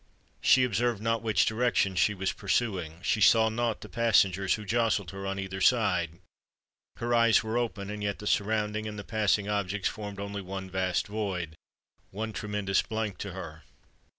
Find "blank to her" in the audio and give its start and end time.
12.81-13.61